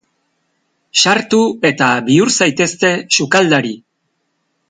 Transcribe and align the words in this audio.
Sartu 1.01 1.41
eta 1.69 1.91
bihur 2.09 2.33
zaitezte 2.37 2.91
sukaldari! 3.17 3.77